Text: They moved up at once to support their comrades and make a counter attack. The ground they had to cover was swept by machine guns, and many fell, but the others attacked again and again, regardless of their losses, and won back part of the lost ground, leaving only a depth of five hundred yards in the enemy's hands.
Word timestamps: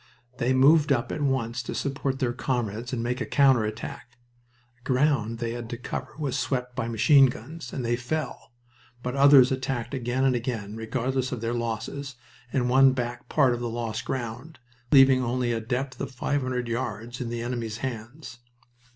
They 0.39 0.51
moved 0.51 0.91
up 0.91 1.11
at 1.11 1.21
once 1.21 1.61
to 1.61 1.75
support 1.75 2.17
their 2.17 2.33
comrades 2.33 2.91
and 2.91 3.03
make 3.03 3.21
a 3.21 3.25
counter 3.27 3.65
attack. 3.65 4.17
The 4.77 4.81
ground 4.85 5.37
they 5.37 5.51
had 5.51 5.69
to 5.69 5.77
cover 5.77 6.15
was 6.17 6.35
swept 6.39 6.75
by 6.75 6.87
machine 6.87 7.27
guns, 7.27 7.71
and 7.71 7.83
many 7.83 7.97
fell, 7.97 8.51
but 9.03 9.11
the 9.11 9.19
others 9.19 9.51
attacked 9.51 9.93
again 9.93 10.23
and 10.23 10.35
again, 10.35 10.75
regardless 10.75 11.31
of 11.31 11.41
their 11.41 11.53
losses, 11.53 12.15
and 12.51 12.67
won 12.67 12.93
back 12.93 13.29
part 13.29 13.53
of 13.53 13.59
the 13.59 13.69
lost 13.69 14.03
ground, 14.05 14.57
leaving 14.91 15.23
only 15.23 15.53
a 15.53 15.61
depth 15.61 16.01
of 16.01 16.09
five 16.11 16.41
hundred 16.41 16.67
yards 16.67 17.21
in 17.21 17.29
the 17.29 17.43
enemy's 17.43 17.77
hands. 17.85 18.39